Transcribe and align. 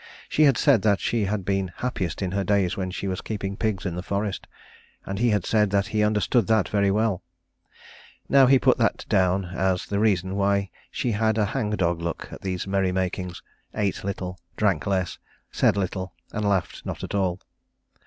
She 0.27 0.45
had 0.45 0.57
said 0.57 0.81
that 0.81 0.99
she 0.99 1.25
had 1.25 1.45
been 1.45 1.71
happiest 1.75 2.23
in 2.23 2.31
her 2.31 2.43
days 2.43 2.75
when 2.75 2.89
she 2.89 3.07
was 3.07 3.21
keeping 3.21 3.55
pigs 3.55 3.85
in 3.85 3.93
the 3.93 4.01
forest; 4.01 4.47
and 5.05 5.19
he 5.19 5.29
had 5.29 5.45
said 5.45 5.69
that 5.69 5.85
he 5.93 6.01
understood 6.03 6.47
that 6.47 6.67
very 6.67 6.89
well. 6.89 7.21
Now 8.27 8.47
he 8.47 8.57
put 8.57 8.79
that 8.79 9.05
down 9.09 9.45
as 9.53 9.85
the 9.85 9.99
reason 9.99 10.35
why 10.35 10.71
she 10.89 11.11
had 11.11 11.37
a 11.37 11.45
hang 11.53 11.69
dog 11.69 12.01
look 12.01 12.29
at 12.33 12.41
these 12.41 12.65
merry 12.65 12.91
makings, 12.91 13.43
ate 13.75 14.03
little, 14.03 14.39
drank 14.57 14.87
less, 14.87 15.19
said 15.51 15.77
little 15.77 16.15
and 16.33 16.49
laughed 16.49 16.83
not 16.83 17.03
at 17.03 17.13
all. 17.13 17.39